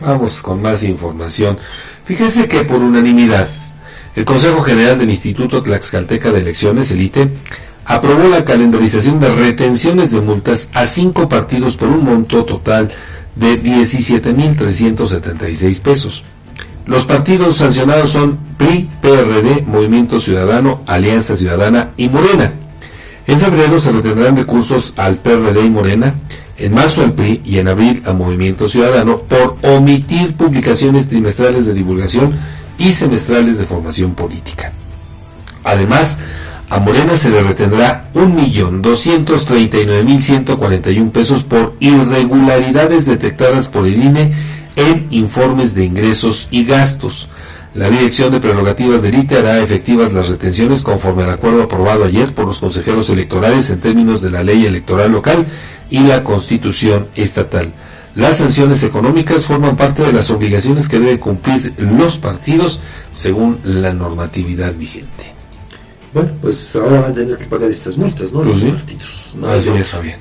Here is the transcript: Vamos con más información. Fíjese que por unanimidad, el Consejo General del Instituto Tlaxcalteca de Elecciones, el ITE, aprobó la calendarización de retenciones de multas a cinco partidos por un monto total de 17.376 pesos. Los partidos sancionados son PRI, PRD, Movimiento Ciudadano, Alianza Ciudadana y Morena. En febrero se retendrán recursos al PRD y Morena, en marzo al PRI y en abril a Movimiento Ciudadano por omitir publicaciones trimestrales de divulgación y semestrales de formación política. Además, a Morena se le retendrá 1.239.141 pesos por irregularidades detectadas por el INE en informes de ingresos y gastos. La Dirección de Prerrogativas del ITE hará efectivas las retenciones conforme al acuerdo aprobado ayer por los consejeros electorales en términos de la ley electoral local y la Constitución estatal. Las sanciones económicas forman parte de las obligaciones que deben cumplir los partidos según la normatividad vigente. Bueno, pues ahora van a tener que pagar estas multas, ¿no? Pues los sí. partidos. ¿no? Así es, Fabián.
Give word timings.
Vamos 0.00 0.42
con 0.42 0.60
más 0.62 0.82
información. 0.82 1.58
Fíjese 2.04 2.48
que 2.48 2.64
por 2.64 2.80
unanimidad, 2.80 3.46
el 4.14 4.24
Consejo 4.24 4.62
General 4.62 4.98
del 4.98 5.10
Instituto 5.10 5.62
Tlaxcalteca 5.62 6.30
de 6.30 6.40
Elecciones, 6.40 6.90
el 6.90 7.02
ITE, 7.02 7.30
aprobó 7.84 8.28
la 8.28 8.44
calendarización 8.44 9.20
de 9.20 9.32
retenciones 9.34 10.10
de 10.10 10.20
multas 10.20 10.68
a 10.74 10.86
cinco 10.86 11.28
partidos 11.28 11.76
por 11.76 11.88
un 11.88 12.04
monto 12.04 12.44
total 12.44 12.92
de 13.34 13.62
17.376 13.62 15.80
pesos. 15.80 16.24
Los 16.86 17.04
partidos 17.04 17.56
sancionados 17.56 18.10
son 18.10 18.38
PRI, 18.56 18.88
PRD, 19.00 19.64
Movimiento 19.66 20.20
Ciudadano, 20.20 20.82
Alianza 20.86 21.36
Ciudadana 21.36 21.90
y 21.96 22.08
Morena. 22.08 22.52
En 23.26 23.40
febrero 23.40 23.80
se 23.80 23.90
retendrán 23.90 24.36
recursos 24.36 24.92
al 24.96 25.18
PRD 25.18 25.66
y 25.66 25.70
Morena, 25.70 26.14
en 26.58 26.74
marzo 26.74 27.02
al 27.02 27.12
PRI 27.12 27.42
y 27.44 27.58
en 27.58 27.68
abril 27.68 28.02
a 28.06 28.12
Movimiento 28.12 28.68
Ciudadano 28.68 29.18
por 29.18 29.56
omitir 29.62 30.36
publicaciones 30.36 31.08
trimestrales 31.08 31.66
de 31.66 31.74
divulgación 31.74 32.36
y 32.78 32.92
semestrales 32.92 33.58
de 33.58 33.66
formación 33.66 34.14
política. 34.14 34.72
Además, 35.64 36.18
a 36.68 36.80
Morena 36.80 37.16
se 37.16 37.30
le 37.30 37.42
retendrá 37.42 38.10
1.239.141 38.14 41.12
pesos 41.12 41.44
por 41.44 41.76
irregularidades 41.80 43.06
detectadas 43.06 43.68
por 43.68 43.86
el 43.86 44.02
INE 44.02 44.34
en 44.74 45.06
informes 45.10 45.74
de 45.74 45.84
ingresos 45.84 46.48
y 46.50 46.64
gastos. 46.64 47.28
La 47.74 47.88
Dirección 47.90 48.32
de 48.32 48.40
Prerrogativas 48.40 49.02
del 49.02 49.18
ITE 49.18 49.38
hará 49.38 49.60
efectivas 49.60 50.12
las 50.12 50.28
retenciones 50.28 50.82
conforme 50.82 51.22
al 51.24 51.30
acuerdo 51.30 51.62
aprobado 51.64 52.04
ayer 52.04 52.32
por 52.34 52.46
los 52.46 52.58
consejeros 52.58 53.10
electorales 53.10 53.68
en 53.70 53.80
términos 53.80 54.22
de 54.22 54.30
la 54.30 54.42
ley 54.42 54.64
electoral 54.64 55.12
local 55.12 55.44
y 55.90 56.00
la 56.00 56.24
Constitución 56.24 57.08
estatal. 57.14 57.72
Las 58.14 58.38
sanciones 58.38 58.82
económicas 58.82 59.46
forman 59.46 59.76
parte 59.76 60.02
de 60.02 60.12
las 60.12 60.30
obligaciones 60.30 60.88
que 60.88 60.98
deben 60.98 61.18
cumplir 61.18 61.74
los 61.76 62.18
partidos 62.18 62.80
según 63.12 63.58
la 63.62 63.92
normatividad 63.92 64.74
vigente. 64.74 65.34
Bueno, 66.14 66.30
pues 66.40 66.74
ahora 66.76 67.00
van 67.02 67.10
a 67.10 67.14
tener 67.14 67.36
que 67.36 67.44
pagar 67.44 67.70
estas 67.70 67.98
multas, 67.98 68.32
¿no? 68.32 68.38
Pues 68.40 68.48
los 68.48 68.60
sí. 68.60 68.70
partidos. 68.70 69.32
¿no? 69.36 69.48
Así 69.48 69.68
es, 69.68 69.88
Fabián. 69.88 70.18